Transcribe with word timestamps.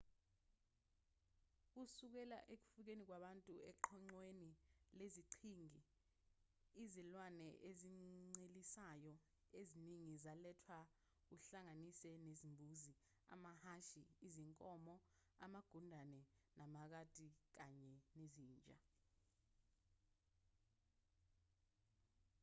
kusukela 1.73 2.37
ekufikeni 2.53 3.03
kwabantu 3.09 3.51
eqoqweni 3.69 4.49
leziqhingi 4.97 5.81
izilwane 6.83 7.47
ezincelisayo 7.69 9.13
eziningi 9.59 10.13
zalethwa 10.23 10.79
kuhlanganise 11.27 12.11
nezimbuzi 12.25 12.93
amahhashi 13.33 14.01
izinkomo 14.25 14.95
amagundane 15.45 16.21
amakati 16.63 17.27
kanye 17.57 17.93
nezinja 18.17 18.77